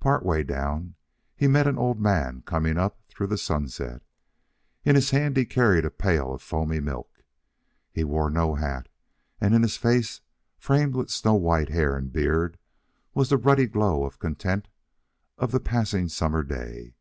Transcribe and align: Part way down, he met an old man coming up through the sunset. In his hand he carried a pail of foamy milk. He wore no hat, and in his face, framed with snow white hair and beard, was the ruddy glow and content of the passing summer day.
Part 0.00 0.24
way 0.24 0.42
down, 0.42 0.94
he 1.36 1.46
met 1.48 1.66
an 1.66 1.76
old 1.76 2.00
man 2.00 2.40
coming 2.46 2.78
up 2.78 3.02
through 3.10 3.26
the 3.26 3.36
sunset. 3.36 4.00
In 4.86 4.94
his 4.94 5.10
hand 5.10 5.36
he 5.36 5.44
carried 5.44 5.84
a 5.84 5.90
pail 5.90 6.32
of 6.32 6.40
foamy 6.40 6.80
milk. 6.80 7.20
He 7.92 8.02
wore 8.02 8.30
no 8.30 8.54
hat, 8.54 8.88
and 9.38 9.54
in 9.54 9.60
his 9.60 9.76
face, 9.76 10.22
framed 10.56 10.94
with 10.94 11.10
snow 11.10 11.34
white 11.34 11.68
hair 11.68 11.94
and 11.94 12.10
beard, 12.10 12.58
was 13.12 13.28
the 13.28 13.36
ruddy 13.36 13.66
glow 13.66 14.02
and 14.04 14.18
content 14.18 14.68
of 15.36 15.52
the 15.52 15.60
passing 15.60 16.08
summer 16.08 16.42
day. 16.42 16.94